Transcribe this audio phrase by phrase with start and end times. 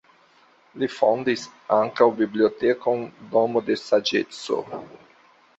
[0.83, 1.43] Li fondis
[1.77, 3.05] ankaŭ bibliotekon
[3.37, 4.63] Domo de saĝeco.